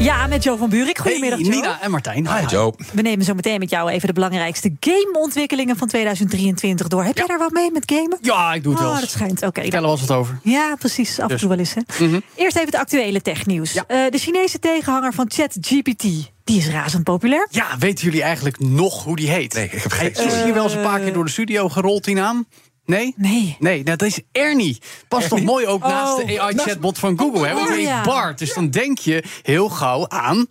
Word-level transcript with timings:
Ja, 0.00 0.26
met 0.26 0.42
Jo 0.42 0.56
van 0.56 0.68
Buurik. 0.68 0.98
Goedemiddag, 0.98 1.38
hey. 1.38 1.48
Nina 1.48 1.80
en 1.80 1.90
Martijn. 1.90 2.28
Hi, 2.28 2.40
hi. 2.40 2.46
Joe. 2.46 2.74
We 2.92 3.02
nemen 3.02 3.24
zo 3.24 3.34
meteen 3.34 3.58
met 3.58 3.70
jou 3.70 3.90
even 3.90 4.06
de 4.06 4.12
belangrijkste 4.12 4.72
gameontwikkelingen 4.80 5.76
van 5.76 5.88
2023 5.88 6.88
door. 6.88 7.04
Heb 7.04 7.16
jij 7.16 7.26
daar 7.26 7.38
wat 7.38 7.50
mee 7.52 7.70
met 7.72 7.82
gamen? 7.86 8.18
Ja, 8.20 8.54
ik 8.54 8.62
doe 8.62 8.72
het 8.72 8.80
wel 8.82 8.90
Oh, 8.90 8.96
eens. 8.98 9.04
dat 9.06 9.14
schijnt. 9.14 9.42
Oké. 9.42 9.60
Vertel 9.60 9.78
er 9.78 9.84
wel 9.86 9.90
eens 9.98 10.06
wat 10.06 10.16
over. 10.18 10.38
Ja, 10.42 10.76
precies. 10.78 11.10
Af 11.16 11.22
en 11.22 11.28
Dus. 11.28 11.40
toe 11.40 11.48
wel 11.48 11.58
eens. 11.58 11.74
Hè. 11.74 11.80
Eerst 12.34 12.56
even 12.56 12.68
het 12.70 12.74
actuele 12.74 13.22
technieuws. 13.22 13.72
Ja. 13.72 13.84
Eh, 13.86 14.10
de 14.10 14.18
Chinese 14.18 14.58
tegenhanger 14.58 15.12
van 15.12 15.30
ChatGPT. 15.34 16.02
Die 16.44 16.58
is 16.58 16.68
razend 16.68 17.04
populair. 17.04 17.46
Ja, 17.50 17.66
weten 17.78 18.04
jullie 18.04 18.22
eigenlijk 18.22 18.60
nog 18.60 19.04
hoe 19.04 19.16
die 19.16 19.30
heet? 19.30 19.54
Nee, 19.54 19.64
ik 19.64 19.82
heb 19.82 19.92
geen 19.92 20.10
is 20.12 20.42
hier 20.42 20.54
wel 20.54 20.64
eens 20.64 20.74
een 20.74 20.82
paar 20.82 21.00
keer 21.00 21.12
door 21.12 21.24
de 21.24 21.30
studio 21.30 21.68
gerold, 21.68 22.04
die 22.04 22.14
naam? 22.14 22.46
Nee? 22.88 23.14
Nee. 23.16 23.56
Nee, 23.58 23.82
nou, 23.82 23.96
dat 23.96 24.02
is 24.08 24.20
Ernie. 24.32 24.78
Past 25.08 25.28
toch 25.28 25.42
mooi 25.42 25.66
ook 25.66 25.80
naast 25.82 26.18
Oh. 26.20 26.26
de 26.26 26.40
AI-chatbot 26.40 26.98
van 26.98 27.18
Google. 27.18 27.46
Hè? 27.46 27.54
Want 27.54 27.68
die 27.68 27.86
Oh, 27.86 27.94
heet. 27.94 28.02
Bart. 28.02 28.38
Dus 28.38 28.54
dan 28.54 28.70
denk 28.70 28.98
je 28.98 29.22
heel 29.42 29.68
gauw 29.68 30.08
aan... 30.08 30.46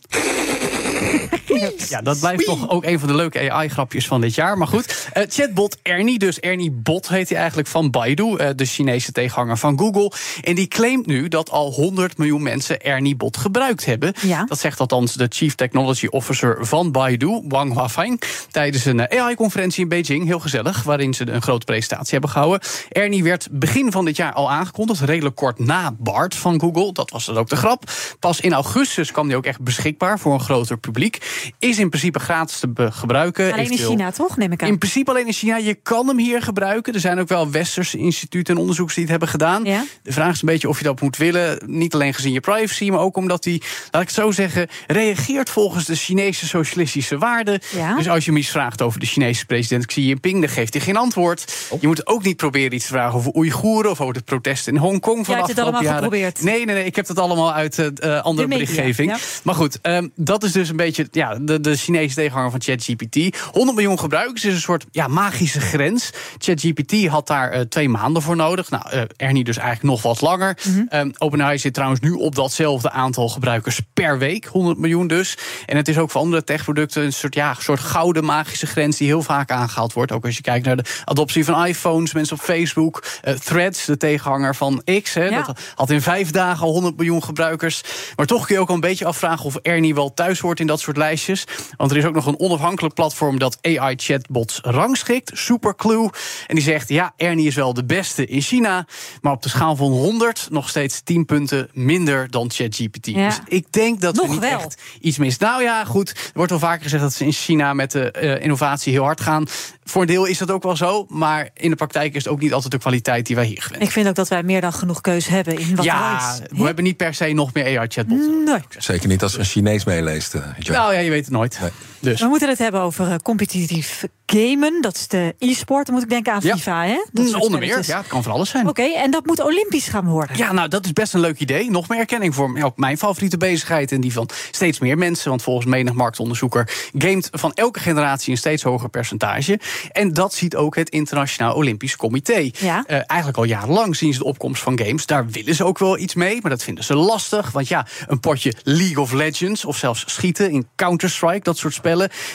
Ja, 1.89 2.01
dat 2.01 2.19
blijft 2.19 2.45
toch 2.45 2.69
ook 2.69 2.85
een 2.85 2.99
van 2.99 3.07
de 3.07 3.15
leuke 3.15 3.51
AI-grapjes 3.51 4.07
van 4.07 4.21
dit 4.21 4.35
jaar. 4.35 4.57
Maar 4.57 4.67
goed, 4.67 5.09
eh, 5.13 5.23
chatbot 5.29 5.77
Ernie, 5.81 6.19
dus 6.19 6.39
Ernie 6.39 6.71
Bot 6.71 7.07
heet 7.07 7.29
hij 7.29 7.37
eigenlijk 7.37 7.67
van 7.67 7.91
Baidu, 7.91 8.35
eh, 8.35 8.49
de 8.55 8.65
Chinese 8.65 9.11
tegenhanger 9.11 9.57
van 9.57 9.79
Google. 9.79 10.11
En 10.41 10.55
die 10.55 10.67
claimt 10.67 11.05
nu 11.05 11.27
dat 11.27 11.49
al 11.49 11.71
100 11.71 12.17
miljoen 12.17 12.43
mensen 12.43 12.81
Ernie 12.81 13.15
Bot 13.15 13.37
gebruikt 13.37 13.85
hebben. 13.85 14.13
Ja. 14.21 14.45
Dat 14.45 14.59
zegt 14.59 14.79
althans 14.79 15.13
de 15.13 15.25
Chief 15.29 15.55
Technology 15.55 16.07
Officer 16.07 16.57
van 16.65 16.91
Baidu, 16.91 17.41
Wang 17.47 17.73
Huafeng, 17.73 18.21
tijdens 18.51 18.85
een 18.85 19.07
eh, 19.07 19.21
AI-conferentie 19.21 19.83
in 19.83 19.89
Beijing. 19.89 20.25
Heel 20.25 20.39
gezellig, 20.39 20.83
waarin 20.83 21.13
ze 21.13 21.29
een 21.31 21.41
grote 21.41 21.65
presentatie 21.65 22.11
hebben 22.11 22.29
gehouden. 22.29 22.67
Ernie 22.89 23.23
werd 23.23 23.47
begin 23.51 23.91
van 23.91 24.05
dit 24.05 24.15
jaar 24.15 24.33
al 24.33 24.51
aangekondigd, 24.51 25.01
redelijk 25.01 25.35
kort 25.35 25.59
na 25.59 25.95
Bart 25.97 26.35
van 26.35 26.59
Google. 26.59 26.93
Dat 26.93 27.09
was 27.09 27.25
dan 27.25 27.37
ook 27.37 27.49
de 27.49 27.55
grap. 27.55 27.91
Pas 28.19 28.39
in 28.39 28.53
augustus 28.53 29.11
kwam 29.11 29.27
die 29.27 29.37
ook 29.37 29.45
echt 29.45 29.61
beschikbaar 29.61 30.19
voor 30.19 30.33
een 30.33 30.39
groter 30.39 30.77
publiek. 30.91 31.51
Is 31.59 31.79
in 31.79 31.89
principe 31.89 32.19
gratis 32.19 32.59
te 32.59 32.91
gebruiken. 32.91 33.53
Alleen 33.53 33.71
in 33.71 33.77
China, 33.77 34.11
toch? 34.11 34.37
Neem 34.37 34.51
ik 34.51 34.61
aan. 34.61 34.67
in 34.67 34.77
principe 34.77 35.09
alleen 35.09 35.27
in 35.27 35.33
China. 35.33 35.57
Je 35.57 35.73
kan 35.73 36.07
hem 36.07 36.17
hier 36.17 36.41
gebruiken. 36.41 36.93
Er 36.93 36.99
zijn 36.99 37.19
ook 37.19 37.27
wel 37.27 37.51
westerse 37.51 37.97
instituten 37.97 38.53
en 38.53 38.59
onderzoekers 38.59 38.95
die 38.95 39.03
het 39.03 39.11
hebben 39.11 39.29
gedaan. 39.29 39.63
Ja. 39.63 39.83
De 40.03 40.11
vraag 40.11 40.33
is 40.33 40.41
een 40.41 40.47
beetje 40.47 40.69
of 40.69 40.77
je 40.77 40.83
dat 40.83 41.01
moet 41.01 41.17
willen. 41.17 41.59
Niet 41.65 41.93
alleen 41.93 42.13
gezien 42.13 42.33
je 42.33 42.39
privacy, 42.39 42.89
maar 42.89 42.99
ook 42.99 43.17
omdat 43.17 43.43
hij, 43.43 43.61
laat 43.91 44.01
ik 44.01 44.07
het 44.07 44.17
zo 44.17 44.31
zeggen, 44.31 44.67
reageert 44.87 45.49
volgens 45.49 45.85
de 45.85 45.95
Chinese 45.95 46.47
socialistische 46.47 47.17
waarden. 47.17 47.59
Ja. 47.75 47.95
Dus 47.95 48.09
als 48.09 48.25
je 48.25 48.31
hem 48.31 48.39
iets 48.39 48.49
vraagt 48.49 48.81
over 48.81 48.99
de 48.99 49.05
Chinese 49.05 49.45
president 49.45 49.85
Xi 49.85 50.05
Jinping, 50.07 50.39
dan 50.39 50.49
geeft 50.49 50.73
hij 50.73 50.81
geen 50.83 50.97
antwoord. 50.97 51.67
Oh. 51.69 51.81
Je 51.81 51.87
moet 51.87 52.07
ook 52.07 52.23
niet 52.23 52.37
proberen 52.37 52.73
iets 52.73 52.85
te 52.85 52.91
vragen 52.91 53.17
over 53.17 53.35
Oeigoeren 53.35 53.91
of 53.91 54.01
over 54.01 54.13
de 54.13 54.21
protesten 54.21 54.73
in 54.73 54.79
Hongkong 54.79 55.25
van 55.25 55.35
het 55.35 55.43
afgelopen 55.43 55.63
allemaal 55.63 55.83
jaren. 55.83 56.03
geprobeerd. 56.03 56.41
Nee, 56.41 56.65
nee, 56.65 56.75
nee, 56.75 56.85
ik 56.85 56.95
heb 56.95 57.05
dat 57.05 57.19
allemaal 57.19 57.53
uit 57.53 57.77
uh, 57.77 58.21
andere 58.21 58.47
berichtgeving. 58.47 59.11
ja. 59.11 59.17
Maar 59.43 59.55
goed, 59.55 59.81
ehm, 59.81 60.07
dat 60.15 60.43
is 60.43 60.51
dus 60.51 60.69
een 60.69 60.75
beetje 60.77 61.07
ja, 61.11 61.35
de, 61.35 61.61
de 61.61 61.75
Chinese 61.75 62.15
tegenhanger 62.15 62.51
van 62.51 62.61
ChatGPT. 62.61 63.37
100 63.51 63.77
miljoen 63.77 63.99
gebruikers 63.99 64.45
is 64.45 64.53
een 64.53 64.59
soort 64.59 64.85
ja, 64.91 65.07
magische 65.07 65.59
grens. 65.61 66.09
ChatGPT 66.37 67.07
had 67.07 67.27
daar 67.27 67.51
eh, 67.51 67.61
twee 67.61 67.89
maanden 67.89 68.21
voor 68.21 68.35
nodig. 68.35 68.69
Nou, 68.69 68.89
eh, 68.89 69.01
Ernie 69.17 69.43
dus 69.43 69.57
eigenlijk 69.57 69.89
nog 69.89 70.01
wat 70.01 70.21
langer. 70.21 70.57
Mhm. 70.67 70.83
Ehm, 70.89 71.11
OpenAI 71.17 71.57
zit 71.57 71.73
trouwens 71.73 71.99
nu 72.01 72.11
op 72.11 72.35
datzelfde 72.35 72.91
aantal 72.91 73.29
gebruikers 73.29 73.79
per 73.93 74.17
week. 74.17 74.45
100 74.45 74.77
miljoen 74.77 75.07
dus. 75.07 75.37
En 75.65 75.77
het 75.77 75.87
is 75.87 75.97
ook 75.97 76.11
voor 76.11 76.21
andere 76.21 76.43
techproducten 76.43 77.03
een 77.03 77.13
soort, 77.13 77.35
ja, 77.35 77.55
soort 77.59 77.79
gouden 77.79 78.25
magische 78.25 78.67
grens... 78.67 78.97
die 78.97 79.07
heel 79.07 79.21
vaak 79.21 79.51
aangehaald 79.51 79.93
wordt. 79.93 80.11
Ook 80.11 80.25
als 80.25 80.35
je 80.35 80.41
kijkt 80.41 80.65
naar 80.65 80.75
de 80.77 80.83
adoptie 81.05 81.45
van 81.45 81.65
iPhones, 81.65 82.13
mensen 82.13 82.35
op 82.35 82.41
Facebook. 82.41 83.03
eh, 83.21 83.33
Threads, 83.33 83.85
de 83.85 83.97
tegenhanger 83.97 84.55
van 84.55 84.81
X. 85.03 85.13
Hè, 85.13 85.25
Ja. 85.25 85.41
Dat 85.41 85.59
had 85.75 85.89
in 85.89 86.01
vijf 86.01 86.31
dagen 86.31 86.65
al 86.65 86.71
100 86.71 86.95
miljoen 86.97 87.23
gebruikers. 87.23 87.81
Maar 88.15 88.25
toch 88.25 88.45
kun 88.45 88.55
je 88.55 88.61
ook 88.61 88.67
al 88.69 88.75
een 88.75 88.79
beetje 88.81 89.05
afvragen 89.05 89.45
of 89.45 89.55
Ernie 89.55 89.95
wel 89.95 90.13
thuis 90.13 90.39
hoort 90.39 90.59
in 90.59 90.66
dat 90.67 90.79
soort 90.79 90.97
lijstjes. 90.97 91.43
Want 91.77 91.91
er 91.91 91.97
is 91.97 92.05
ook 92.05 92.13
nog 92.15 92.25
een 92.25 92.39
onafhankelijk 92.39 92.93
platform 92.93 93.39
dat 93.39 93.57
AI-chatbots 93.61 94.59
rangschikt, 94.63 95.31
Superclue. 95.33 96.09
En 96.47 96.55
die 96.55 96.63
zegt, 96.63 96.89
ja, 96.89 97.13
Ernie 97.17 97.47
is 97.47 97.55
wel 97.55 97.73
de 97.73 97.85
beste 97.85 98.25
in 98.25 98.41
China. 98.41 98.85
Maar 99.21 99.31
op 99.31 99.41
de 99.43 99.49
schaal 99.49 99.75
van 99.75 99.91
100 99.91 100.47
nog 100.51 100.69
steeds 100.69 101.01
10 101.01 101.25
punten 101.25 101.69
minder 101.73 102.31
dan 102.31 102.51
ChatGPT. 102.51 103.05
Ja. 103.05 103.27
Dus 103.27 103.39
ik 103.47 103.71
denk 103.71 104.01
dat 104.01 104.15
Nog 104.15 104.25
er 104.25 104.31
niet 104.31 104.39
wel. 104.39 104.59
echt 104.59 104.81
iets 105.01 105.17
mis. 105.17 105.37
Nou 105.37 105.63
ja, 105.63 105.85
goed. 105.85 106.09
Er 106.09 106.31
wordt 106.33 106.51
wel 106.51 106.59
vaker 106.59 106.83
gezegd 106.83 107.01
dat 107.03 107.13
ze 107.13 107.25
in 107.25 107.31
China 107.31 107.73
met 107.73 107.91
de 107.91 108.11
eh, 108.11 108.43
innovatie 108.43 108.93
heel 108.93 109.03
hard 109.03 109.21
gaan. 109.21 109.45
Voor 109.83 110.01
een 110.01 110.07
deel 110.07 110.25
is 110.25 110.37
dat 110.37 110.51
ook 110.51 110.63
wel 110.63 110.75
zo. 110.75 111.05
Maar 111.09 111.49
in 111.53 111.69
de 111.69 111.75
praktijk 111.75 112.13
is 112.15 112.23
het 112.23 112.33
ook 112.33 112.39
niet 112.39 112.53
altijd 112.53 112.71
de 112.71 112.77
kwaliteit 112.79 113.25
die 113.25 113.35
wij 113.35 113.45
hier 113.45 113.61
gewend 113.61 113.83
Ik 113.83 113.91
vind 113.91 114.07
ook 114.07 114.15
dat 114.15 114.27
wij 114.27 114.43
meer 114.43 114.61
dan 114.61 114.73
genoeg 114.73 115.01
keuze 115.01 115.31
hebben 115.31 115.57
in 115.59 115.75
wat 115.75 115.85
ja, 115.85 116.25
er 116.35 116.41
is. 116.51 116.57
we 116.59 116.65
hebben 116.65 116.83
niet 116.83 116.97
per 116.97 117.13
se 117.13 117.25
nog 117.27 117.53
meer 117.53 117.79
AI-chatbots. 117.79 118.27
Nee. 118.45 118.59
Zeker 118.77 119.07
niet 119.07 119.23
als 119.23 119.33
er 119.33 119.39
een 119.39 119.45
Chinees 119.45 119.83
meeleest. 119.83 120.35
Nou 120.65 120.93
ja, 120.93 120.99
je 120.99 121.09
weet 121.09 121.25
het 121.25 121.33
nooit. 121.33 121.57
Nee. 121.61 121.69
Dus. 121.99 122.21
We 122.21 122.27
moeten 122.27 122.49
het 122.49 122.57
hebben 122.57 122.81
over 122.81 123.07
eh, 123.11 123.15
competitief 123.23 124.05
gamen. 124.25 124.81
Dat 124.81 124.95
is 124.95 125.07
de 125.07 125.35
e-sport. 125.39 125.85
Dan 125.85 125.95
moet 125.95 126.03
ik 126.03 126.09
denken 126.09 126.33
aan 126.33 126.39
Ja. 126.43 126.55
FIFA, 126.55 126.85
hè? 126.85 127.05
Dat 127.11 127.25
Mm, 127.25 127.31
soort 127.31 127.43
Onder 127.43 127.59
meer, 127.59 127.83
ja, 127.85 127.97
het 127.97 128.07
kan 128.07 128.23
van 128.23 128.31
alles 128.31 128.49
zijn. 128.49 128.67
Oké, 128.67 128.81
en 128.83 129.11
dat 129.11 129.25
moet 129.25 129.41
olympisch 129.43 129.87
gaan 129.87 130.05
worden. 130.05 130.37
Ja, 130.37 130.51
nou, 130.51 130.67
dat 130.67 130.85
is 130.85 130.93
best 130.93 131.13
een 131.13 131.19
leuk 131.19 131.39
idee. 131.39 131.71
Nog 131.71 131.87
meer 131.87 131.99
erkenning 131.99 132.35
voor 132.35 132.57
ja, 132.57 132.63
ook 132.63 132.77
mijn 132.77 132.97
favoriete 132.97 133.37
bezigheid... 133.37 133.91
en 133.91 134.01
die 134.01 134.13
van 134.13 134.29
steeds 134.51 134.79
meer 134.79 134.97
mensen. 134.97 135.29
Want 135.29 135.41
volgens 135.41 135.65
menig 135.65 135.93
marktonderzoeker... 135.93 136.69
gamet 136.97 137.29
van 137.31 137.53
elke 137.53 137.79
generatie 137.79 138.31
een 138.31 138.37
steeds 138.37 138.63
hoger 138.63 138.89
percentage. 138.89 139.59
En 139.91 140.13
dat 140.13 140.33
ziet 140.33 140.55
ook 140.55 140.75
het 140.75 140.89
Internationaal 140.89 141.53
Olympisch 141.55 141.95
Comité. 141.95 142.49
Ja. 142.59 142.83
Eh, 142.87 142.99
eigenlijk 143.05 143.37
al 143.37 143.43
jarenlang 143.43 143.95
zien 143.95 144.13
ze 144.13 144.19
de 144.19 144.25
opkomst 144.25 144.61
van 144.61 144.79
games. 144.79 145.05
Daar 145.05 145.27
willen 145.27 145.55
ze 145.55 145.63
ook 145.63 145.77
wel 145.77 145.97
iets 145.97 146.13
mee, 146.15 146.39
maar 146.41 146.51
dat 146.51 146.63
vinden 146.63 146.83
ze 146.83 146.95
lastig. 146.95 147.51
Want 147.51 147.67
ja, 147.67 147.85
een 148.07 148.19
potje 148.19 148.53
League 148.63 148.99
of 149.01 149.11
Legends... 149.11 149.65
of 149.65 149.77
zelfs 149.77 150.03
schieten 150.07 150.51
in 150.51 150.67
Counter-Strike, 150.75 151.39
dat 151.43 151.57
soort 151.57 151.73
spellen... 151.73 151.85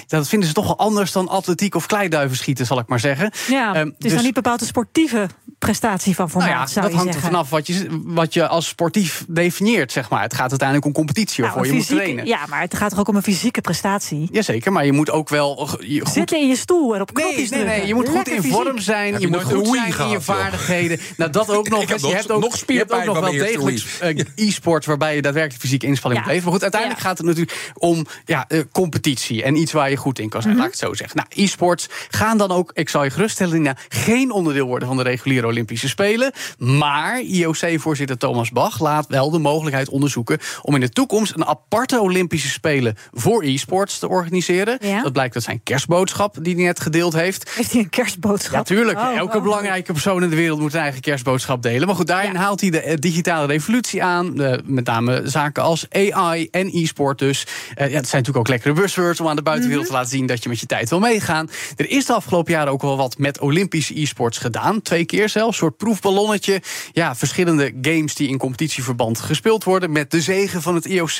dat 0.06 0.28
vinden 0.28 0.48
ze 0.48 0.54
toch 0.54 0.66
wel 0.66 0.78
anders 0.78 1.12
dan 1.12 1.28
atletiek 1.28 1.74
of 1.74 1.86
kleiduiven 1.86 2.36
schieten, 2.36 2.66
zal 2.66 2.78
ik 2.78 2.86
maar 2.86 3.00
zeggen. 3.00 3.30
Ja, 3.48 3.74
Ehm, 3.74 3.86
het 3.86 3.94
is 3.98 3.98
dus- 3.98 4.14
dan 4.14 4.24
niet 4.24 4.34
bepaald 4.34 4.60
een 4.60 4.66
sportieve 4.66 5.26
prestatie 5.66 6.14
van 6.14 6.30
formaat, 6.30 6.48
nou 6.48 6.60
ja, 6.60 6.66
zou 6.66 6.84
dat 6.84 6.94
je 6.94 6.98
hangt 7.00 7.14
er 7.14 7.20
vanaf 7.20 7.50
wat 7.50 7.66
je, 7.66 7.86
wat 8.04 8.34
je 8.34 8.48
als 8.48 8.66
sportief 8.66 9.24
definieert, 9.28 9.92
zeg 9.92 10.10
maar. 10.10 10.22
Het 10.22 10.34
gaat 10.34 10.50
uiteindelijk 10.50 10.86
om 10.86 10.92
competitie, 10.92 11.44
Nou, 11.44 11.66
je 11.66 11.72
moet 11.72 11.86
trainen. 11.86 12.26
Ja, 12.26 12.38
maar 12.48 12.60
het 12.60 12.74
gaat 12.76 12.90
toch 12.90 12.98
ook 12.98 13.08
om 13.08 13.16
een 13.16 13.22
fysieke 13.22 13.60
prestatie? 13.60 14.28
Jazeker, 14.32 14.72
maar 14.72 14.84
je 14.84 14.92
moet 14.92 15.10
ook 15.10 15.28
wel 15.28 15.68
eh, 15.80 15.88
je 15.94 16.00
goed... 16.00 16.12
Zitten 16.12 16.40
in 16.40 16.48
je 16.48 16.56
stoel 16.56 16.94
en 16.94 17.00
op 17.00 17.12
Nee, 17.12 17.24
knopjes 17.24 17.50
nee, 17.50 17.58
nee, 17.58 17.68
drukken. 17.68 17.86
je 17.88 17.94
moet 17.94 18.06
goed 18.06 18.14
Lekker 18.14 18.34
in 18.34 18.42
fysiek. 18.42 18.56
vorm 18.56 18.78
zijn. 18.78 19.12
Je 19.12 19.20
je 19.20 19.28
moet 19.28 19.42
goed 19.42 19.66
zijn 19.66 19.86
in 19.98 20.06
je 20.06 20.12
joh? 20.12 20.20
vaardigheden. 20.20 20.98
Nou, 21.16 21.30
dat 21.30 21.50
ook 21.50 21.68
nog. 21.68 21.80
Je 21.80 21.86
hebt 21.86 22.30
ook, 22.30 22.40
nog 22.40 22.56
je 22.66 22.76
hebt 22.76 22.92
ook 22.92 23.04
nog 23.04 23.20
wel 23.20 23.32
degelijk 23.32 23.82
eh, 24.00 24.18
e-sport... 24.48 24.84
waarbij 24.84 25.14
je 25.14 25.22
daadwerkelijk 25.22 25.60
fysieke 25.62 25.86
inspanning 25.86 26.24
Ja. 26.24 26.32
moet 26.32 26.34
leveren. 26.42 26.60
Maar 26.60 26.70
goed, 26.70 26.72
uiteindelijk 26.72 27.02
Ja. 27.02 27.08
gaat 27.08 27.18
het 27.18 27.26
natuurlijk 27.26 27.72
om 27.74 28.06
ja, 28.24 28.44
eh, 28.48 28.60
competitie. 28.72 29.42
En 29.42 29.56
iets 29.56 29.72
waar 29.72 29.90
je 29.90 29.96
goed 29.96 30.18
in 30.18 30.28
kan 30.28 30.40
Mhm. 30.40 30.48
zijn, 30.48 30.56
laat 30.60 30.66
ik 30.72 30.80
het 30.80 30.88
zo 30.88 30.94
zeggen. 30.94 31.16
Nou, 31.16 31.28
e-sports 31.44 31.88
gaan 32.10 32.38
dan 32.38 32.50
ook, 32.50 32.70
ik 32.74 32.88
zal 32.88 33.04
je 33.04 33.10
geruststellen... 33.10 33.76
Geen 33.88 34.30
onderdeel 34.32 34.66
worden 34.66 34.88
van 34.88 34.96
de 34.96 35.02
reguliere 35.02 35.46
Olympische 35.52 35.88
Spelen. 35.88 36.32
Maar 36.58 37.20
IOC-voorzitter 37.20 38.18
Thomas 38.18 38.50
Bach 38.50 38.80
laat 38.80 39.06
wel 39.06 39.30
de 39.30 39.38
mogelijkheid 39.38 39.88
onderzoeken... 39.88 40.38
om 40.62 40.74
in 40.74 40.80
de 40.80 40.88
toekomst 40.88 41.34
een 41.34 41.44
aparte 41.46 42.00
Olympische 42.00 42.48
Spelen 42.48 42.96
voor 43.12 43.42
e-sports 43.42 43.98
te 43.98 44.08
organiseren. 44.08 44.78
Ja. 44.80 45.02
Dat 45.02 45.12
blijkt 45.12 45.34
uit 45.34 45.44
zijn 45.44 45.60
kerstboodschap 45.62 46.36
die 46.42 46.54
hij 46.54 46.64
net 46.64 46.80
gedeeld 46.80 47.12
heeft. 47.12 47.50
Heeft 47.54 47.72
hij 47.72 47.80
een 47.80 47.88
kerstboodschap? 47.90 48.54
Ja, 48.54 48.62
tuurlijk. 48.62 48.98
Oh, 48.98 49.16
Elke 49.16 49.36
oh. 49.36 49.42
belangrijke 49.42 49.92
persoon 49.92 50.22
in 50.22 50.30
de 50.30 50.36
wereld 50.36 50.60
moet 50.60 50.74
een 50.74 50.80
eigen 50.80 51.00
kerstboodschap 51.00 51.62
delen. 51.62 51.86
Maar 51.86 51.96
goed, 51.96 52.06
daarin 52.06 52.32
Ja. 52.32 52.38
haalt 52.38 52.60
hij 52.60 52.70
de 52.70 52.80
eh, 52.80 52.96
digitale 52.96 53.46
revolutie 53.46 54.02
aan. 54.02 54.34
De, 54.34 54.60
met 54.64 54.86
name 54.86 55.22
zaken 55.24 55.62
als 55.62 55.86
AI 55.90 56.48
en 56.50 56.68
e-sport 56.72 57.18
dus. 57.18 57.46
Eh, 57.74 57.76
ja, 57.76 57.82
het 57.96 58.08
zijn 58.08 58.22
natuurlijk 58.22 58.36
ook 58.36 58.48
lekkere 58.48 58.74
buzzwords 58.74 59.20
om 59.20 59.28
aan 59.28 59.36
de 59.36 59.42
buitenwereld 59.42 59.84
Mhm. 59.84 59.92
te 59.94 59.98
laten 60.00 60.16
zien 60.16 60.26
dat 60.26 60.42
je 60.42 60.48
met 60.48 60.60
je 60.60 60.66
tijd 60.66 60.90
wil 60.90 60.98
meegaan. 61.00 61.50
Er 61.76 61.90
is 61.90 62.06
de 62.06 62.12
afgelopen 62.12 62.52
jaren 62.52 62.72
ook 62.72 62.82
wel 62.82 62.96
wat 62.96 63.18
met 63.18 63.40
Olympische 63.40 64.00
e-sports 64.00 64.38
gedaan. 64.38 64.82
Twee 64.82 65.04
keer 65.04 65.28
zelfs. 65.28 65.41
Een 65.46 65.54
soort 65.54 65.76
proefballonnetje. 65.76 66.62
Ja, 66.92 67.16
verschillende 67.16 67.72
games 67.82 68.14
die 68.14 68.28
in 68.28 68.38
competitieverband 68.38 69.20
gespeeld 69.20 69.64
worden. 69.64 69.92
Met 69.92 70.10
de 70.10 70.20
zegen 70.20 70.62
van 70.62 70.74
het 70.74 70.84
IOC. 70.84 71.16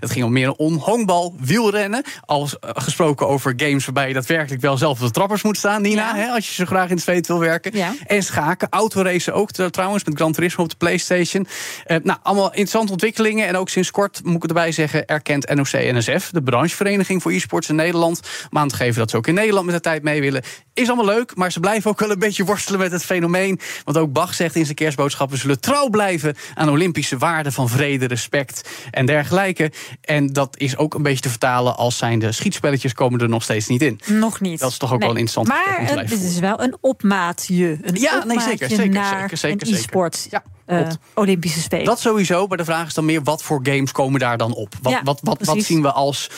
Het 0.00 0.10
ging 0.10 0.24
om 0.24 0.32
meer 0.32 0.52
om 0.52 0.74
honkbal, 0.76 1.34
wielrennen. 1.40 2.02
Al 2.24 2.48
eh, 2.60 2.70
gesproken 2.74 3.28
over 3.28 3.52
games 3.56 3.84
waarbij 3.84 4.08
je 4.08 4.14
daadwerkelijk 4.14 4.62
wel 4.62 4.76
zelf 4.76 5.00
op 5.00 5.06
de 5.06 5.12
trappers 5.12 5.42
moet 5.42 5.56
staan, 5.56 5.82
Nina. 5.82 6.16
Ja. 6.16 6.16
Hè, 6.16 6.28
als 6.28 6.48
je 6.48 6.54
zo 6.54 6.64
graag 6.64 6.88
in 6.88 6.94
het 6.94 7.04
zweet 7.04 7.26
wil 7.26 7.38
werken. 7.38 7.76
Ja. 7.76 7.94
En 8.06 8.22
schaken, 8.22 8.68
autoracen 8.70 9.34
ook 9.34 9.50
tr- 9.50 9.64
trouwens, 9.64 10.04
met 10.04 10.14
Gran 10.14 10.32
Turismo 10.32 10.64
op 10.64 10.70
de 10.70 10.76
PlayStation. 10.76 11.46
Eh, 11.84 11.96
nou, 12.02 12.18
allemaal 12.22 12.48
interessante 12.48 12.92
ontwikkelingen. 12.92 13.46
En 13.46 13.56
ook 13.56 13.68
sinds 13.68 13.90
kort, 13.90 14.20
moet 14.24 14.42
ik 14.42 14.48
erbij 14.48 14.72
zeggen, 14.72 15.06
erkent 15.06 15.54
NOC-NSF, 15.54 16.30
de 16.30 16.42
branchevereniging 16.42 17.22
voor 17.22 17.32
e-sports 17.32 17.68
in 17.68 17.74
Nederland, 17.74 18.20
om 18.50 18.58
aan 18.58 18.68
te 18.68 18.76
geven 18.76 18.98
dat 18.98 19.10
ze 19.10 19.16
ook 19.16 19.26
in 19.26 19.34
Nederland 19.34 19.66
met 19.66 19.74
de 19.74 19.80
tijd 19.80 20.02
mee 20.02 20.20
willen. 20.20 20.42
Is 20.74 20.86
allemaal 20.86 21.14
leuk, 21.14 21.36
maar 21.36 21.52
ze 21.52 21.60
blijven 21.60 21.90
ook 21.90 22.00
wel 22.00 22.10
een 22.10 22.18
beetje 22.18 22.44
worstelen 22.44 22.80
met 22.80 22.92
het 22.92 23.04
fenomeen 23.04 23.59
zijn. 23.60 23.82
Want 23.84 23.96
ook 23.96 24.12
Bach 24.12 24.34
zegt 24.34 24.54
in 24.54 24.64
zijn 24.64 24.76
kerstboodschap: 24.76 25.30
we 25.30 25.36
zullen 25.36 25.60
trouw 25.60 25.88
blijven 25.88 26.34
aan 26.54 26.68
Olympische 26.70 27.18
waarden 27.18 27.52
van 27.52 27.68
vrede, 27.68 28.06
respect 28.06 28.68
en 28.90 29.06
dergelijke. 29.06 29.72
En 30.00 30.26
dat 30.26 30.58
is 30.58 30.76
ook 30.76 30.94
een 30.94 31.02
beetje 31.02 31.20
te 31.20 31.28
vertalen 31.28 31.76
als 31.76 31.98
zijnde 31.98 32.32
schietspelletjes 32.32 32.92
komen 32.92 33.20
er 33.20 33.28
nog 33.28 33.42
steeds 33.42 33.66
niet 33.66 33.82
in. 33.82 34.00
Nog 34.06 34.40
niet. 34.40 34.60
Dat 34.60 34.70
is 34.70 34.76
toch 34.76 34.92
ook 34.92 35.00
wel 35.00 35.10
een 35.10 35.16
interessant 35.16 35.48
Maar 35.48 36.06
dit 36.06 36.22
is 36.22 36.38
wel 36.38 36.62
een 36.62 36.76
opmaatje. 36.80 37.78
Een 37.82 37.94
Ja, 37.94 38.12
nee, 38.12 38.20
opmaatje 38.20 38.40
zeker, 38.50 38.68
zeker, 38.68 38.88
naar 38.88 39.18
zeker, 39.18 39.36
zeker. 39.36 39.68
e-sport. 39.74 40.26
Ja, 40.30 40.42
eh. 40.70 40.88
Olympische 41.14 41.60
Spelen. 41.60 41.84
Dat 41.84 42.00
sowieso, 42.00 42.46
maar 42.46 42.56
de 42.56 42.64
vraag 42.64 42.86
is 42.86 42.94
dan 42.94 43.04
meer 43.04 43.22
wat 43.22 43.42
voor 43.42 43.60
games 43.62 43.92
komen 43.92 44.20
daar 44.20 44.36
dan 44.36 44.54
op? 44.54 44.74
Wat, 44.82 44.92
Ja, 44.92 45.00
wat, 45.02 45.20
wat, 45.22 45.54
zien 45.64 45.82
we 45.82 45.92
als 45.92 46.30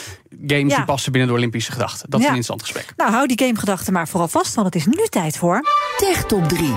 games 0.46 0.70
Ja. 0.70 0.76
die 0.76 0.84
passen 0.84 1.12
binnen 1.12 1.30
de 1.30 1.36
Olympische 1.36 1.72
gedachten? 1.72 2.10
Dat 2.10 2.20
is 2.20 2.26
Ja. 2.26 2.32
een 2.32 2.36
interessant 2.38 2.62
gesprek. 2.62 2.92
Nou, 2.96 3.12
hou 3.12 3.26
die 3.26 3.38
gamegedachten 3.46 3.92
maar 3.92 4.08
vooral 4.08 4.28
vast, 4.28 4.54
want 4.54 4.66
het 4.66 4.76
is 4.76 4.86
nu 4.86 5.06
tijd 5.08 5.36
voor. 5.38 5.60
Tech 5.96 6.24
Top 6.24 6.48
3. 6.48 6.74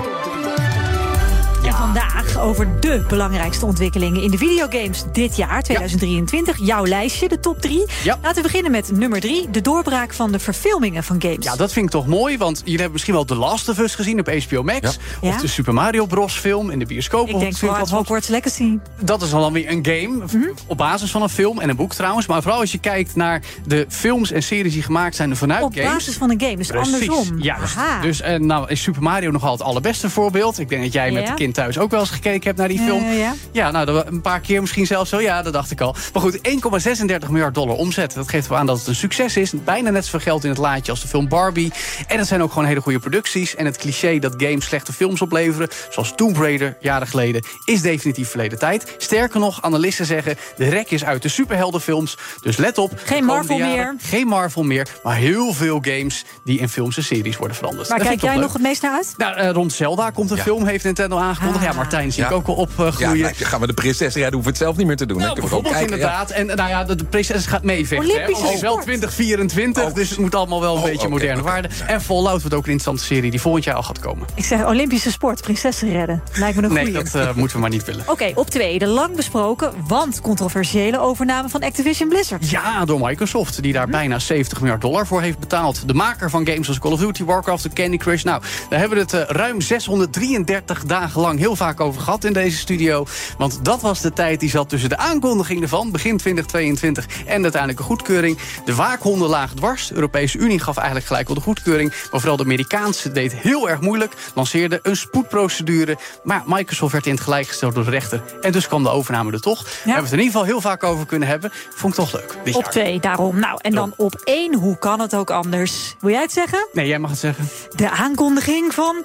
En 1.62 1.92
vandaag 2.16 2.38
over 2.42 2.80
de 2.80 3.04
belangrijkste 3.08 3.66
ontwikkelingen 3.66 4.22
in 4.22 4.30
de 4.30 4.38
videogames 4.38 5.04
dit 5.12 5.36
jaar, 5.36 5.62
2023. 5.62 6.58
Jouw 6.66 6.86
lijstje, 6.86 7.28
de 7.28 7.40
top 7.40 7.60
3. 7.60 7.84
Ja. 8.04 8.18
Laten 8.22 8.36
we 8.36 8.42
beginnen 8.42 8.70
met 8.70 8.90
nummer 8.92 9.20
3, 9.20 9.50
de 9.50 9.60
doorbraak 9.60 10.12
van 10.14 10.32
de 10.32 10.38
verfilmingen 10.38 11.04
van 11.04 11.16
games. 11.22 11.44
Ja, 11.44 11.56
dat 11.56 11.72
vind 11.72 11.84
ik 11.84 11.90
toch 11.90 12.06
mooi, 12.06 12.38
want 12.38 12.58
jullie 12.58 12.72
hebben 12.74 12.92
misschien 12.92 13.14
wel 13.14 13.24
The 13.24 13.34
Last 13.34 13.68
of 13.68 13.78
Us 13.78 13.94
gezien 13.94 14.18
op 14.20 14.28
HBO 14.48 14.62
Max. 14.62 14.80
Ja. 14.80 14.88
Of 15.28 15.34
Ja. 15.34 15.40
de 15.40 15.46
Super 15.46 15.74
Mario 15.74 16.06
Bros. 16.06 16.34
film 16.38 16.70
in 16.70 16.78
de 16.78 16.86
bioscoop. 16.86 17.28
Ik 17.28 17.38
denk 17.38 17.56
vooral 17.56 17.88
Hogwarts 17.88 18.28
Legacy. 18.28 18.78
Dat 19.00 19.22
is 19.22 19.30
dan 19.30 19.52
weer 19.52 19.70
een 19.70 19.84
game, 19.86 20.24
Mhm. 20.24 20.38
op 20.66 20.76
basis 20.76 21.10
van 21.10 21.22
een 21.22 21.28
film 21.28 21.60
en 21.60 21.68
een 21.68 21.76
boek 21.76 21.94
trouwens. 21.94 22.26
Maar 22.26 22.42
vooral 22.42 22.60
als 22.60 22.72
je 22.72 22.78
kijkt 22.78 23.16
naar 23.16 23.42
de 23.66 23.86
films 23.88 24.30
en 24.30 24.42
series 24.42 24.72
die 24.72 24.82
gemaakt 24.82 25.16
zijn 25.16 25.36
vanuit 25.36 25.62
Op 25.64 25.74
games. 25.74 25.90
basis 25.92 26.16
van 26.16 26.30
een 26.30 26.40
game, 26.40 26.56
dus 26.56 26.66
Precies. 26.66 27.08
andersom. 27.08 27.42
Ja, 27.42 27.56
dus, 28.02 28.18
dus 28.18 28.38
nou 28.38 28.68
is 28.68 28.82
Super 28.82 29.02
Mario 29.02 29.30
nogal 29.30 29.52
het 29.52 29.62
allerbeste 29.62 30.10
voorbeeld. 30.10 30.58
Ik 30.58 30.68
denk 30.68 30.82
dat 30.82 30.92
jij 30.92 31.10
met 31.10 31.28
het 31.28 31.36
kind 31.36 31.54
thuis 31.54 31.78
ook 31.78 31.90
wel 31.90 32.05
eens 32.06 32.14
gekeken 32.16 32.42
hebt 32.44 32.58
naar 32.58 32.68
die 32.68 32.78
film. 32.78 33.04
Ja. 33.12 33.34
Ja, 33.52 33.70
nou, 33.70 33.86
dat- 33.86 34.06
een 34.06 34.20
paar 34.20 34.40
keer 34.40 34.60
misschien 34.60 34.86
zelfs 34.86 35.10
zo. 35.10 35.20
Ja, 35.20 35.42
dat 35.42 35.52
dacht 35.52 35.70
ik 35.70 35.80
al. 35.80 35.94
Maar 36.12 36.22
goed, 36.22 36.38
1,36 36.42 37.28
miljard 37.30 37.54
dollar 37.54 37.76
omzet. 37.76 38.14
Dat 38.14 38.28
geeft 38.28 38.46
wel 38.48 38.58
aan 38.58 38.66
dat 38.66 38.78
het 38.78 38.86
een 38.86 38.94
succes 38.94 39.36
is. 39.36 39.52
Bijna 39.64 39.90
net 39.90 40.04
zoveel 40.04 40.20
geld 40.20 40.44
in 40.44 40.50
het 40.50 40.58
laadje 40.58 40.90
als 40.90 41.00
de 41.00 41.08
film 41.08 41.28
Barbie. 41.28 41.72
En 42.06 42.18
het 42.18 42.26
zijn 42.26 42.42
ook 42.42 42.52
gewoon 42.52 42.68
hele 42.68 42.80
goede 42.80 42.98
producties. 42.98 43.54
En 43.54 43.64
het 43.64 43.76
cliché 43.76 44.18
dat 44.18 44.34
games 44.36 44.64
slechte 44.64 44.92
films 44.92 45.20
opleveren... 45.22 45.68
zoals 45.90 46.12
Tomb 46.16 46.36
Raider 46.36 46.76
jaren 46.80 47.06
geleden, 47.06 47.44
is 47.64 47.82
definitief 47.82 48.28
verleden 48.28 48.58
tijd. 48.58 48.94
Sterker 48.98 49.40
nog, 49.40 49.62
analisten 49.62 50.06
zeggen... 50.06 50.36
de 50.56 50.68
rek 50.68 50.90
is 50.90 51.04
uit 51.04 51.22
de 51.22 51.28
superheldenfilms. 51.28 52.16
Dus 52.42 52.56
let 52.56 52.78
op. 52.78 52.90
komende 53.06 53.24
Marvel 53.26 53.56
jaren 53.58 53.74
meer. 53.76 53.94
Geen 53.98 54.26
Marvel 54.26 54.62
meer, 54.62 54.88
maar 55.02 55.16
heel 55.16 55.52
veel 55.52 55.78
games... 55.82 56.24
die 56.44 56.58
in 56.58 56.68
films 56.68 56.96
en 56.96 57.04
series 57.04 57.36
worden 57.36 57.56
veranderd. 57.56 57.88
Maar 57.88 57.98
Dat 57.98 58.06
kijk 58.06 58.20
jij 58.20 58.36
nog 58.36 58.52
het 58.52 58.62
meest 58.62 58.82
naar 58.82 58.92
uit? 58.92 59.14
Nou, 59.16 59.36
eh, 59.36 59.50
rond 59.50 59.72
Zelda 59.72 60.10
komt 60.10 60.30
een 60.30 60.36
Ja. 60.36 60.42
film, 60.42 60.66
heeft 60.66 60.84
Nintendo 60.84 61.16
aangekondigd. 61.16 61.64
Ah. 61.64 61.70
Ja, 61.70 61.76
Martijn 61.76 61.95
zie 62.12 62.24
ik 62.24 62.30
ook 62.32 62.46
al 62.46 62.54
opgroeien. 62.54 63.16
Ja, 63.16 63.22
dan 63.22 63.34
gaan 63.48 63.60
we 63.60 63.66
de 63.66 63.72
prinses 63.74 64.14
redden, 64.14 64.32
hoeven 64.32 64.42
we 64.42 64.48
het 64.48 64.58
zelf 64.58 64.76
niet 64.76 64.86
meer 64.86 64.96
te 64.96 65.06
doen. 65.06 65.18
Nou, 65.18 65.40
bijvoorbeeld 65.40 65.74
kijken, 65.74 65.92
inderdaad. 65.92 66.30
En 66.30 66.46
nou 66.46 66.68
ja, 66.68 66.84
de, 66.84 66.94
de 66.94 67.04
prinses 67.04 67.46
gaat 67.46 67.62
meevechten. 67.62 68.08
hè, 68.08 68.14
Olympische 68.14 68.44
het 68.46 68.54
is 68.54 68.60
wel 68.60 68.70
sport. 68.70 68.84
2024, 68.84 69.84
Oh, 69.84 69.94
dus 69.94 70.10
het 70.10 70.18
moet 70.18 70.34
allemaal 70.34 70.60
wel 70.60 70.72
een 70.76 70.82
oh, 70.82 70.88
beetje 70.88 71.08
moderne 71.08 71.42
waarden. 71.42 71.70
En 71.86 72.00
Fallout 72.02 72.40
wordt 72.40 72.54
ook 72.56 72.66
een 72.66 72.72
interessante 72.72 73.04
serie 73.04 73.30
die 73.30 73.40
volgend 73.40 73.64
jaar 73.64 73.74
al 73.74 73.82
gaat 73.82 73.98
komen. 73.98 74.26
Ik 74.34 74.44
zeg 74.44 74.64
Olympische 74.66 75.10
sport, 75.10 75.40
prinsessen 75.42 75.92
redden. 75.92 76.22
Lijkt 76.34 76.56
me 76.56 76.62
een 76.62 76.72
Nee, 76.72 76.84
goeie. 76.84 77.02
dat 77.02 77.14
eh, 77.14 77.34
moeten 77.34 77.56
we 77.56 77.62
maar 77.62 77.70
niet 77.70 77.84
willen. 77.84 78.04
Oké, 78.06 78.32
op 78.34 78.50
twee, 78.50 78.78
de 78.78 78.86
lang 78.86 79.16
besproken, 79.16 79.72
want 79.88 80.20
controversiële 80.20 81.00
overname 81.00 81.48
van 81.48 81.60
Activision 81.62 82.08
Blizzard. 82.08 82.50
Ja, 82.50 82.84
door 82.84 83.00
Microsoft, 83.00 83.62
die 83.62 83.72
Hm? 83.72 83.78
daar 83.78 83.88
bijna 83.88 84.18
70 84.18 84.60
miljard 84.60 84.80
dollar 84.80 85.06
voor 85.06 85.22
heeft 85.22 85.38
betaald. 85.38 85.82
De 85.88 85.94
maker 85.94 86.30
van 86.30 86.46
games 86.46 86.68
als 86.68 86.78
Call 86.78 86.92
of 86.92 86.98
Duty, 87.00 87.24
Warcraft 87.24 87.64
en 87.64 87.72
Candy 87.72 87.96
Crush. 87.96 88.22
Nou, 88.22 88.42
daar 88.68 88.78
hebben 88.78 88.98
we 88.98 89.02
het 89.04 89.12
eh, 89.12 89.36
ruim 89.36 89.60
633 89.60 90.84
dagen 90.84 91.20
lang 91.20 91.38
heel 91.38 91.56
vaak 91.56 91.80
over 91.80 91.85
gehad 91.92 92.24
in 92.24 92.32
deze 92.32 92.56
studio. 92.56 93.06
Want 93.38 93.64
dat 93.64 93.80
was 93.80 94.00
de 94.00 94.12
tijd 94.12 94.40
die 94.40 94.50
zat 94.50 94.68
tussen 94.68 94.88
de 94.88 94.96
aankondiging 94.96 95.62
ervan, 95.62 95.90
begin 95.90 96.16
2022, 96.16 97.06
en 97.26 97.36
de 97.36 97.42
uiteindelijke 97.42 97.82
goedkeuring. 97.82 98.38
De 98.64 98.74
waakhonden 98.74 99.28
lagen 99.28 99.56
dwars. 99.56 99.88
De 99.88 99.94
Europese 99.94 100.38
Unie 100.38 100.58
gaf 100.60 100.76
eigenlijk 100.76 101.06
gelijk 101.06 101.26
wel 101.26 101.36
de 101.36 101.42
goedkeuring. 101.42 101.92
Maar 102.10 102.20
vooral 102.20 102.36
de 102.36 102.44
Amerikaanse 102.44 103.12
deed 103.12 103.34
heel 103.34 103.68
erg 103.70 103.80
moeilijk. 103.80 104.12
Lanceerde 104.34 104.80
een 104.82 104.96
spoedprocedure. 104.96 105.98
Maar 106.24 106.42
Microsoft 106.46 106.92
werd 106.92 107.06
in 107.06 107.14
het 107.14 107.22
gelijk 107.22 107.48
gesteld 107.48 107.74
door 107.74 107.84
de 107.84 107.90
rechter. 107.90 108.22
En 108.40 108.52
dus 108.52 108.66
kwam 108.68 108.82
de 108.82 108.88
overname 108.88 109.32
er 109.32 109.40
toch. 109.40 109.62
We 109.62 109.68
hebben 109.84 110.02
het 110.02 110.12
in 110.12 110.18
ieder 110.18 110.32
geval 110.32 110.46
heel 110.46 110.60
vaak 110.60 110.82
over 110.84 111.06
kunnen 111.06 111.28
hebben. 111.28 111.50
Vond 111.74 111.92
ik 111.92 112.04
toch 112.04 112.12
leuk. 112.12 112.36
dit 112.44 112.54
Op 112.54 112.62
jaar. 112.62 112.70
twee, 112.70 113.00
daarom. 113.00 113.40
Nou, 113.40 113.58
en 113.62 113.72
dan 113.72 113.92
op 113.96 114.14
één, 114.24 114.54
hoe 114.54 114.78
kan 114.78 115.00
het 115.00 115.14
ook 115.14 115.30
anders? 115.30 115.94
Wil 116.00 116.10
jij 116.10 116.22
het 116.22 116.32
zeggen? 116.32 116.68
Nee, 116.72 116.86
jij 116.86 116.98
mag 116.98 117.10
het 117.10 117.18
zeggen. 117.18 117.48
De 117.74 117.90
aankondiging 117.90 118.74
van 118.74 119.04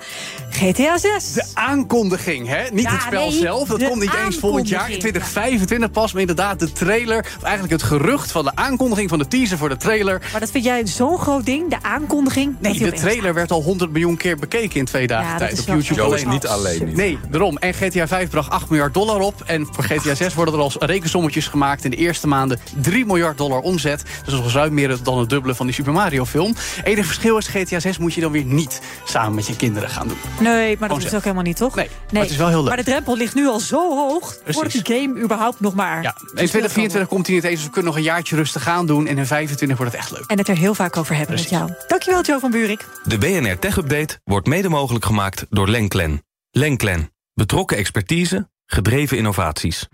GTA 0.50 0.98
6. 0.98 1.34
De 1.34 1.46
aankondiging, 1.54 2.48
hè? 2.48 2.70
Niet 2.72 2.84
Ja, 2.84 2.92
het 2.92 3.02
spel 3.02 3.30
nee, 3.30 3.40
zelf. 3.40 3.68
Dat 3.68 3.84
komt 3.84 4.02
niet 4.02 4.14
eens 4.26 4.38
volgend 4.38 4.70
jaar. 4.70 4.90
In 4.90 4.96
aankondiging. 4.96 5.00
2025 5.00 5.92
pas. 5.92 6.12
Maar 6.12 6.22
inderdaad, 6.22 6.60
de 6.60 6.72
trailer. 6.72 7.20
Of 7.38 7.44
eigenlijk 7.44 7.74
het 7.74 7.84
gerucht 7.84 8.32
van 8.32 8.44
de 8.44 8.52
aankondiging 8.56 9.10
van 9.10 9.20
de 9.20 9.28
teaser 9.28 9.58
voor 9.58 9.70
de 9.70 9.78
trailer. 9.78 10.22
Maar 10.32 10.40
dat 10.40 10.52
vind 10.52 10.64
jij 10.64 10.88
zo'n 10.88 11.18
groot 11.18 11.46
ding, 11.46 11.70
de 11.70 11.78
aankondiging? 11.82 12.56
Nee, 12.60 12.80
de 12.80 12.92
trailer 12.92 13.34
werd 13.34 13.52
al 13.52 13.62
100 13.62 13.92
miljoen 13.92 14.18
keer 14.18 14.38
bekeken 14.38 14.80
in 14.80 14.86
twee 14.86 15.08
dagen 15.08 15.30
Ja, 15.30 15.38
tijd 15.38 15.60
op 15.60 15.66
YouTube 15.66 15.88
echt 15.88 15.96
Joe 15.96 16.16
is 16.16 16.22
alleen. 16.22 16.34
niet 16.34 16.48
alleen. 16.48 16.86
Niet. 16.86 16.96
Nee, 16.96 17.18
daarom. 17.30 17.58
En 17.58 17.74
GTA 17.74 18.08
5 18.08 18.30
bracht 18.30 18.50
8 18.50 18.70
miljard 18.70 18.94
dollar 18.94 19.20
op. 19.20 19.42
En 19.46 19.68
voor 19.72 19.84
GTA 19.84 20.16
6 20.16 20.34
worden 20.34 20.54
er 20.54 20.60
al 20.60 20.72
rekensommetjes 20.80 21.48
gemaakt 21.48 21.84
in 21.84 21.92
de 21.92 21.98
eerste 21.98 22.28
maanden 22.28 22.60
3 22.82 23.06
miljard 23.06 23.38
dollar 23.38 23.60
omzet. 23.60 24.04
Dus 24.26 24.34
dat 24.34 24.46
is 24.46 24.54
ruim 24.54 24.74
meer 24.74 24.98
dan 25.04 25.20
het 25.20 25.30
dubbele 25.30 25.56
van 25.56 25.66
die 25.66 25.76
Super 25.76 25.94
Mario 25.94 26.26
film. 26.26 26.56
Enige 26.84 27.08
verschil 27.08 27.38
is, 27.38 27.48
GTA 27.48 27.80
6 27.80 27.98
moet 27.98 28.14
je 28.14 28.22
dan 28.22 28.32
weer 28.32 28.44
niet 28.46 28.82
samen 29.06 29.36
met 29.36 29.48
je 29.48 29.56
kinderen 29.56 29.90
gaan 29.90 30.08
doen. 30.08 30.18
Nee, 30.40 30.78
maar 30.80 30.90
dat 30.90 31.04
is 31.04 31.14
ook 31.14 31.24
helemaal 31.24 31.44
niet, 31.44 31.58
toch? 31.58 31.76
Nee, 31.76 31.90
maar 32.12 32.22
het 32.22 32.32
is 32.32 32.38
wel 32.38 32.48
heel 32.52 32.60
leuk. 32.60 32.68
Maar 32.68 32.84
de 32.84 32.92
drempel 32.92 33.18
ligt 33.18 33.36
nu 33.36 33.48
al 33.48 33.60
zo 33.60 33.96
hoog... 33.96 34.38
voordat 34.46 34.72
die 34.72 34.86
game 34.86 35.20
überhaupt 35.20 35.60
nog 35.60 35.76
maar... 35.76 36.02
Ja, 36.02 36.16
in 36.18 36.24
gespeeld 36.24 36.38
kan 36.38 36.48
2024 36.48 37.08
komt 37.08 37.26
hij 37.26 37.36
niet 37.36 37.44
eens. 37.44 37.56
Dus 37.56 37.64
we 37.64 37.72
kunnen 37.72 37.92
nog 37.92 38.00
een 38.00 38.06
jaartje 38.06 38.36
rustig 38.36 38.64
gaan 38.64 38.86
doen. 38.86 39.08
En 39.08 39.18
in 39.18 39.26
2025 39.26 39.78
wordt 39.78 39.92
het 39.92 40.02
echt 40.02 40.12
leuk. 40.12 40.30
En 40.30 40.38
het 40.38 40.48
er 40.48 40.58
heel 40.58 40.74
vaak 40.74 40.98
over 40.98 41.16
hebben 41.16 41.36
Precies. 41.36 41.52
met 41.52 41.60
jou. 41.60 41.74
Dankjewel, 41.88 42.22
Joe 42.22 42.40
van 42.40 42.52
Buurik. 42.52 42.88
De 43.04 43.18
BNR 43.18 43.60
Tech 43.60 43.78
Update 43.78 44.20
wordt 44.24 44.48
mede 44.48 44.70
mogelijk 44.70 45.06
gemaakt 45.06 45.46
door 45.50 45.70
Lenklen. 45.70 46.24
Lenklen. 46.52 47.12
Betrokken 47.34 47.78
expertise, 47.78 48.50
gedreven 48.66 49.18
innovaties. 49.18 49.88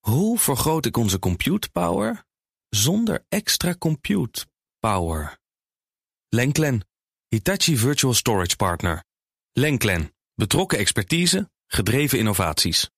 Hoe 0.00 0.38
vergroot 0.38 0.86
ik 0.86 0.96
onze 0.96 1.18
compute 1.18 1.68
power 1.70 2.24
zonder 2.68 3.24
extra 3.28 3.74
compute 3.78 4.46
power? 4.78 5.38
Lenklen. 6.28 6.86
Hitachi 7.28 7.76
Virtual 7.76 8.14
Storage 8.14 8.56
Partner. 8.56 9.04
Lenklen. 9.52 10.10
Betrokken 10.34 10.78
expertise, 10.78 11.50
gedreven 11.66 12.18
innovaties. 12.18 12.90